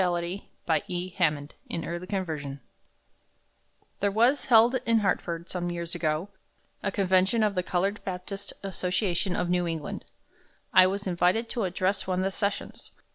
Nina 0.01 0.09
Case. 0.77 1.13
JACK'S 1.15 1.53
FIDELITY 1.77 2.59
There 3.99 4.09
was 4.11 4.45
held, 4.45 4.73
in 4.83 4.99
Hartford, 5.01 5.47
some 5.47 5.69
years 5.69 5.93
ago, 5.93 6.29
a 6.81 6.91
convention 6.91 7.43
of 7.43 7.53
the 7.53 7.61
colored 7.61 8.03
Baptist 8.03 8.51
Association 8.63 9.35
of 9.35 9.47
New 9.51 9.67
England. 9.67 10.05
I 10.73 10.87
was 10.87 11.05
invited 11.05 11.47
to 11.49 11.65
address 11.65 12.07
one 12.07 12.21
of 12.21 12.23
the 12.23 12.31
sessions. 12.31 12.89